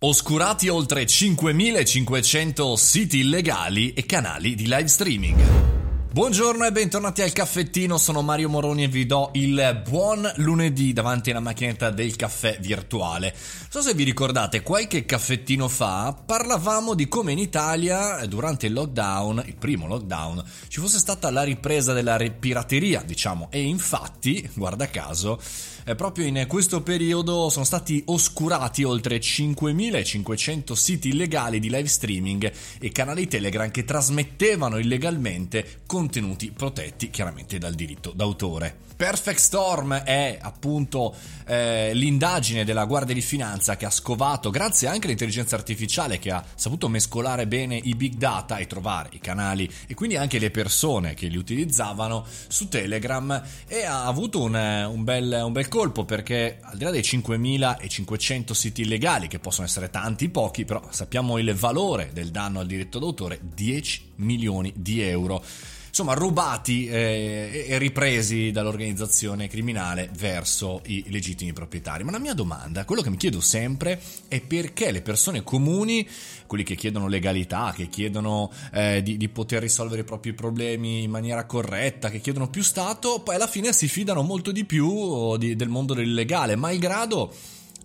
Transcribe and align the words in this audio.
Oscurati 0.00 0.68
oltre 0.68 1.06
5500 1.06 2.76
siti 2.76 3.18
illegali 3.18 3.94
e 3.94 4.06
canali 4.06 4.54
di 4.54 4.66
live 4.68 4.86
streaming. 4.86 5.77
Buongiorno 6.10 6.64
e 6.64 6.72
bentornati 6.72 7.20
al 7.20 7.32
caffettino, 7.32 7.98
sono 7.98 8.22
Mario 8.22 8.48
Moroni 8.48 8.84
e 8.84 8.88
vi 8.88 9.04
do 9.04 9.28
il 9.34 9.82
buon 9.86 10.28
lunedì 10.36 10.94
davanti 10.94 11.30
alla 11.30 11.38
macchinetta 11.38 11.90
del 11.90 12.16
caffè 12.16 12.58
virtuale. 12.60 13.34
Non 13.34 13.68
so 13.68 13.82
se 13.82 13.92
vi 13.92 14.04
ricordate, 14.04 14.62
qualche 14.62 15.04
caffettino 15.04 15.68
fa 15.68 16.16
parlavamo 16.24 16.94
di 16.94 17.08
come 17.08 17.32
in 17.32 17.38
Italia, 17.38 18.24
durante 18.26 18.66
il 18.66 18.72
lockdown, 18.72 19.44
il 19.46 19.56
primo 19.56 19.86
lockdown, 19.86 20.42
ci 20.68 20.80
fosse 20.80 20.98
stata 20.98 21.30
la 21.30 21.42
ripresa 21.42 21.92
della 21.92 22.16
pirateria, 22.16 23.02
diciamo, 23.04 23.48
e 23.50 23.60
infatti, 23.60 24.48
guarda 24.54 24.88
caso, 24.88 25.38
eh, 25.88 25.94
proprio 25.94 26.26
in 26.26 26.44
questo 26.48 26.82
periodo 26.82 27.48
sono 27.48 27.64
stati 27.64 28.02
oscurati 28.06 28.82
oltre 28.84 29.18
5500 29.20 30.74
siti 30.74 31.08
illegali 31.08 31.60
di 31.60 31.70
live 31.70 31.88
streaming 31.88 32.52
e 32.78 32.92
canali 32.92 33.26
Telegram 33.26 33.70
che 33.70 33.84
trasmettevano 33.84 34.76
illegalmente 34.76 35.80
contenuti 35.98 36.52
protetti 36.52 37.10
chiaramente 37.10 37.58
dal 37.58 37.74
diritto 37.74 38.12
d'autore. 38.14 38.86
Perfect 38.94 39.38
Storm 39.38 39.94
è 39.94 40.38
appunto 40.40 41.12
eh, 41.44 41.92
l'indagine 41.92 42.64
della 42.64 42.84
Guardia 42.84 43.14
di 43.14 43.20
Finanza 43.20 43.76
che 43.76 43.84
ha 43.84 43.90
scovato, 43.90 44.50
grazie 44.50 44.86
anche 44.86 45.06
all'intelligenza 45.06 45.56
artificiale 45.56 46.20
che 46.20 46.30
ha 46.30 46.44
saputo 46.54 46.88
mescolare 46.88 47.48
bene 47.48 47.76
i 47.76 47.96
big 47.96 48.14
data 48.14 48.58
e 48.58 48.68
trovare 48.68 49.08
i 49.12 49.18
canali 49.18 49.68
e 49.88 49.94
quindi 49.94 50.16
anche 50.16 50.38
le 50.38 50.52
persone 50.52 51.14
che 51.14 51.26
li 51.26 51.36
utilizzavano 51.36 52.24
su 52.46 52.68
Telegram 52.68 53.42
e 53.66 53.84
ha 53.84 54.04
avuto 54.04 54.40
un, 54.40 54.54
un, 54.54 55.02
bel, 55.02 55.42
un 55.44 55.52
bel 55.52 55.66
colpo 55.66 56.04
perché 56.04 56.58
al 56.60 56.76
di 56.76 56.84
là 56.84 56.90
dei 56.90 57.02
5500 57.02 58.54
siti 58.54 58.82
illegali, 58.82 59.26
che 59.26 59.40
possono 59.40 59.66
essere 59.66 59.90
tanti, 59.90 60.28
pochi, 60.28 60.64
però 60.64 60.80
sappiamo 60.90 61.38
il 61.38 61.52
valore 61.54 62.10
del 62.12 62.30
danno 62.30 62.60
al 62.60 62.66
diritto 62.66 63.00
d'autore, 63.00 63.40
10 63.42 64.07
milioni 64.18 64.72
di 64.76 65.00
euro 65.00 65.42
insomma 65.98 66.14
rubati 66.14 66.86
eh, 66.86 67.66
e 67.68 67.78
ripresi 67.78 68.52
dall'organizzazione 68.52 69.48
criminale 69.48 70.08
verso 70.16 70.80
i 70.86 71.04
legittimi 71.08 71.52
proprietari. 71.52 72.04
Ma 72.04 72.12
la 72.12 72.20
mia 72.20 72.34
domanda, 72.34 72.84
quello 72.84 73.02
che 73.02 73.10
mi 73.10 73.16
chiedo 73.16 73.40
sempre 73.40 74.00
è 74.28 74.40
perché 74.40 74.92
le 74.92 75.02
persone 75.02 75.42
comuni, 75.42 76.08
quelli 76.46 76.62
che 76.62 76.76
chiedono 76.76 77.08
legalità, 77.08 77.72
che 77.74 77.88
chiedono 77.88 78.52
eh, 78.72 79.02
di, 79.02 79.16
di, 79.16 79.28
poter 79.28 79.62
risolvere 79.62 80.02
i 80.02 80.04
propri 80.04 80.34
problemi 80.34 81.02
in 81.02 81.10
maniera 81.10 81.44
corretta, 81.46 82.10
che 82.10 82.20
chiedono 82.20 82.48
più 82.48 82.62
Stato, 82.62 83.20
poi 83.20 83.34
alla 83.34 83.48
fine 83.48 83.72
si 83.72 83.88
fidano 83.88 84.22
molto 84.22 84.52
di 84.52 84.64
più 84.64 85.36
di, 85.36 85.56
del 85.56 85.68
mondo 85.68 85.94
dell'illegale, 85.94 86.54
malgrado 86.54 87.32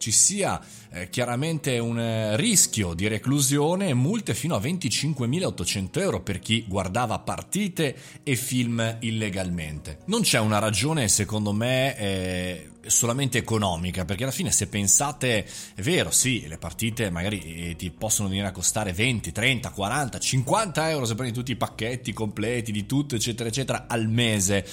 ci 0.04 0.12
sia 0.12 0.59
eh, 0.92 1.09
chiaramente 1.09 1.80
un 1.80 1.98
eh, 1.98 2.36
rischio 2.36 2.94
di 2.94 3.08
reclusione 3.08 3.88
e 3.88 3.94
multe 3.94 4.34
fino 4.34 4.54
a 4.54 4.59
25.800 4.59 6.00
euro 6.02 6.20
per 6.20 6.40
chi 6.40 6.66
guardava 6.68 7.20
partite 7.20 7.96
e 8.22 8.36
film 8.36 8.98
illegalmente. 9.00 10.00
Non 10.08 10.24
c'è 10.24 10.40
una 10.40 10.59
ragione, 10.59 11.08
secondo 11.08 11.54
me, 11.54 11.98
eh, 11.98 12.70
solamente 12.86 13.38
economica, 13.38 14.04
perché 14.04 14.24
alla 14.24 14.34
fine 14.34 14.52
se 14.52 14.68
pensate, 14.68 15.46
è 15.74 15.81
vero, 15.81 16.12
sì, 16.12 16.46
le 16.50 16.58
partite 16.58 17.09
magari 17.09 17.70
eh, 17.70 17.76
ti 17.78 17.90
possono 17.90 18.28
venire 18.28 18.48
a 18.48 18.52
costare 18.52 18.92
20, 18.92 19.31
30, 19.31 19.70
40, 19.70 20.20
50 20.20 20.90
euro 20.90 21.06
se 21.06 21.16
prendi 21.16 21.34
tutti 21.34 21.54
i 21.54 21.56
pacchetti 21.56 22.12
completi 22.12 22.74
di 22.74 22.86
tutto, 22.86 23.16
eccetera, 23.16 23.48
eccetera, 23.48 23.86
al 23.88 24.09
mese 24.09 24.66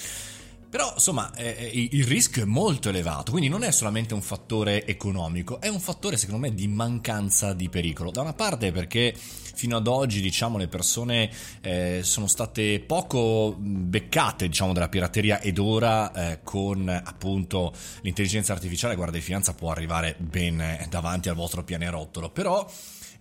però 0.70 0.92
insomma 0.94 1.34
eh, 1.34 1.88
il 1.90 2.04
rischio 2.04 2.42
è 2.42 2.46
molto 2.46 2.90
elevato, 2.90 3.32
quindi 3.32 3.48
non 3.48 3.64
è 3.64 3.72
solamente 3.72 4.14
un 4.14 4.22
fattore 4.22 4.86
economico, 4.86 5.60
è 5.60 5.66
un 5.66 5.80
fattore 5.80 6.16
secondo 6.16 6.46
me 6.46 6.54
di 6.54 6.68
mancanza 6.68 7.52
di 7.54 7.68
pericolo. 7.68 8.12
Da 8.12 8.20
una 8.20 8.34
parte 8.34 8.70
perché 8.70 9.12
fino 9.14 9.76
ad 9.76 9.88
oggi 9.88 10.20
diciamo 10.20 10.58
le 10.58 10.68
persone 10.68 11.28
eh, 11.60 12.00
sono 12.04 12.28
state 12.28 12.78
poco 12.78 13.56
beccate 13.58 14.46
diciamo 14.46 14.72
della 14.72 14.88
pirateria 14.88 15.40
ed 15.40 15.58
ora 15.58 16.12
eh, 16.12 16.40
con 16.44 16.88
appunto 16.88 17.72
l'intelligenza 18.02 18.52
artificiale 18.52 18.94
guarda 18.94 19.16
di 19.16 19.22
finanza 19.22 19.54
può 19.54 19.72
arrivare 19.72 20.14
ben 20.18 20.86
davanti 20.88 21.28
al 21.28 21.34
vostro 21.34 21.64
pianerottolo, 21.64 22.30
però 22.30 22.64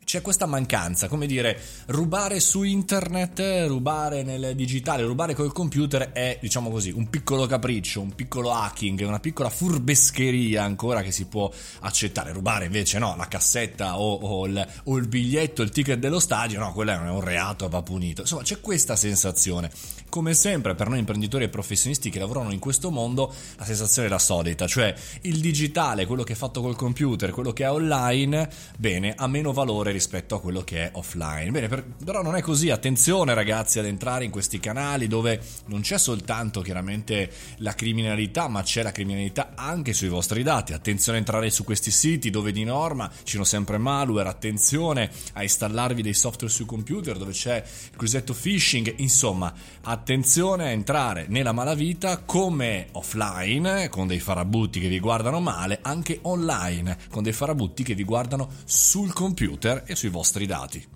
c'è 0.09 0.21
questa 0.23 0.47
mancanza, 0.47 1.07
come 1.07 1.27
dire, 1.27 1.61
rubare 1.85 2.39
su 2.39 2.63
internet, 2.63 3.67
rubare 3.67 4.23
nel 4.23 4.55
digitale, 4.55 5.03
rubare 5.03 5.35
col 5.35 5.53
computer 5.53 6.11
è, 6.13 6.39
diciamo 6.41 6.71
così, 6.71 6.89
un 6.89 7.11
piccolo 7.11 7.45
capriccio, 7.45 8.01
un 8.01 8.15
piccolo 8.15 8.51
hacking, 8.51 9.01
una 9.01 9.19
piccola 9.19 9.51
furbescheria 9.51 10.63
ancora 10.63 11.03
che 11.03 11.11
si 11.11 11.25
può 11.25 11.51
accettare. 11.81 12.33
Rubare 12.33 12.65
invece 12.65 12.97
no, 12.97 13.15
la 13.15 13.27
cassetta 13.27 13.99
o, 13.99 14.15
o, 14.15 14.47
il, 14.47 14.67
o 14.85 14.97
il, 14.97 15.07
biglietto, 15.07 15.61
il 15.61 15.69
ticket 15.69 15.99
dello 15.99 16.19
stadio, 16.19 16.59
no, 16.59 16.73
quello 16.73 16.89
è 16.89 16.97
un 16.97 17.21
reato 17.21 17.69
va 17.69 17.83
punito. 17.83 18.21
Insomma, 18.21 18.41
c'è 18.41 18.61
questa 18.61 18.95
sensazione. 18.95 19.69
Come 20.09 20.33
sempre, 20.33 20.73
per 20.73 20.89
noi 20.89 20.97
imprenditori 20.97 21.43
e 21.43 21.49
professionisti 21.49 22.09
che 22.09 22.17
lavorano 22.17 22.51
in 22.51 22.57
questo 22.57 22.89
mondo, 22.89 23.31
la 23.57 23.65
sensazione 23.65 24.07
è 24.07 24.09
la 24.09 24.17
solita, 24.17 24.65
cioè 24.65 24.91
il 25.21 25.39
digitale, 25.39 26.07
quello 26.07 26.23
che 26.23 26.33
è 26.33 26.35
fatto 26.35 26.61
col 26.61 26.75
computer, 26.75 27.29
quello 27.29 27.53
che 27.53 27.65
è 27.65 27.69
online, 27.69 28.49
bene, 28.75 29.13
ha 29.15 29.27
meno 29.27 29.53
valore 29.53 29.97
rispetto 29.99 30.35
a 30.35 30.41
quello 30.41 30.61
che 30.61 30.85
è 30.85 30.89
offline. 30.93 31.51
Bene, 31.51 31.67
per, 31.67 31.83
però 31.83 32.21
non 32.21 32.35
è 32.35 32.41
così. 32.41 32.69
Attenzione, 32.69 33.33
ragazzi, 33.33 33.79
ad 33.79 33.85
entrare 33.85 34.23
in 34.23 34.31
questi 34.31 34.59
canali 34.59 35.07
dove 35.07 35.41
non 35.65 35.81
c'è 35.81 35.97
soltanto 35.99 36.61
chiaramente 36.61 37.29
la 37.57 37.75
criminalità, 37.75 38.47
ma 38.47 38.63
c'è 38.63 38.81
la 38.81 38.91
criminalità 38.91 39.51
anche 39.55 39.93
sui 39.93 40.07
vostri 40.07 40.41
dati. 40.41 40.73
Attenzione 40.73 41.17
a 41.17 41.21
entrare 41.21 41.49
su 41.49 41.63
questi 41.63 41.91
siti 41.91 42.29
dove 42.29 42.51
di 42.51 42.63
norma 42.63 43.11
ci 43.23 43.33
sono 43.33 43.43
sempre 43.43 43.77
malware. 43.77 44.29
Attenzione 44.29 45.11
a 45.33 45.43
installarvi 45.43 46.01
dei 46.01 46.13
software 46.13 46.51
sui 46.51 46.65
computer 46.65 47.17
dove 47.17 47.33
c'è 47.33 47.57
il 47.91 47.97
cosiddetto 47.97 48.33
phishing. 48.33 48.95
Insomma, 48.97 49.53
attenzione 49.81 50.63
a 50.65 50.69
entrare 50.69 51.25
nella 51.27 51.51
malavita 51.51 52.19
come 52.19 52.87
offline, 52.93 53.89
con 53.89 54.07
dei 54.07 54.19
farabutti 54.19 54.79
che 54.79 54.87
vi 54.87 54.99
guardano 54.99 55.41
male, 55.41 55.79
anche 55.81 56.19
online, 56.21 56.97
con 57.09 57.21
dei 57.21 57.33
farabutti 57.33 57.83
che 57.83 57.95
vi 57.95 58.05
guardano 58.05 58.49
sul 58.63 59.11
computer 59.11 59.83
e 59.91 59.95
sui 59.95 60.09
vostri 60.09 60.45
dati. 60.45 60.87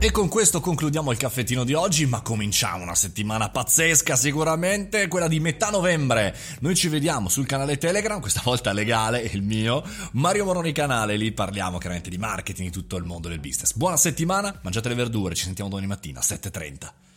E 0.00 0.12
con 0.12 0.28
questo 0.28 0.60
concludiamo 0.60 1.10
il 1.10 1.16
caffettino 1.18 1.64
di 1.64 1.74
oggi, 1.74 2.06
ma 2.06 2.20
cominciamo 2.20 2.84
una 2.84 2.94
settimana 2.94 3.48
pazzesca 3.48 4.14
sicuramente, 4.14 5.08
quella 5.08 5.26
di 5.26 5.40
metà 5.40 5.70
novembre. 5.70 6.36
Noi 6.60 6.76
ci 6.76 6.86
vediamo 6.86 7.28
sul 7.28 7.46
canale 7.46 7.78
Telegram, 7.78 8.20
questa 8.20 8.40
volta 8.44 8.72
legale, 8.72 9.22
il 9.22 9.42
mio, 9.42 9.82
Mario 10.12 10.44
Moroni 10.44 10.70
canale, 10.70 11.16
lì 11.16 11.32
parliamo 11.32 11.78
chiaramente 11.78 12.10
di 12.10 12.18
marketing, 12.18 12.68
di 12.68 12.74
tutto 12.74 12.96
il 12.96 13.04
mondo 13.04 13.28
del 13.28 13.40
business. 13.40 13.72
Buona 13.72 13.96
settimana, 13.96 14.56
mangiate 14.62 14.88
le 14.88 14.94
verdure, 14.94 15.34
ci 15.34 15.44
sentiamo 15.44 15.68
domani 15.68 15.88
mattina, 15.88 16.20
7.30. 16.20 17.07